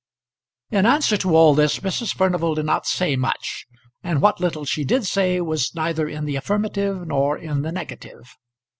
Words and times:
In 0.71 0.87
answer 0.87 1.15
to 1.17 1.35
all 1.35 1.53
this 1.53 1.81
Mrs. 1.81 2.15
Furnival 2.15 2.55
did 2.55 2.65
not 2.65 2.87
say 2.87 3.15
much, 3.15 3.67
and 4.01 4.19
what 4.19 4.39
little 4.41 4.65
she 4.65 4.83
did 4.83 5.05
say 5.05 5.39
was 5.41 5.75
neither 5.75 6.07
in 6.09 6.25
the 6.25 6.37
affirmative 6.37 7.05
nor 7.05 7.37
in 7.37 7.61
the 7.61 7.71
negative. 7.71 8.35